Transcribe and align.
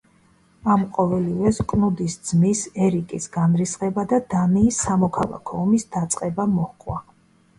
ამ 0.75 0.83
ყოველივეს 0.93 1.59
კნუდის 1.73 2.15
ძმის, 2.29 2.61
ერიკის 2.85 3.29
განრისხება 3.37 4.07
და 4.13 4.19
დანიის 4.33 4.79
სამოქალაქო 4.87 5.59
ომის 5.67 5.85
დაწყება 5.97 6.49
მოჰყვა. 6.57 6.97